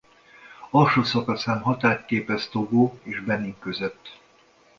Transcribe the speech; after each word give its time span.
Alsó 0.71 1.03
szakaszán 1.03 1.61
határt 1.61 2.05
képez 2.05 2.49
Togo 2.49 2.93
és 3.03 3.19
Benin 3.23 3.55
között. 3.59 4.19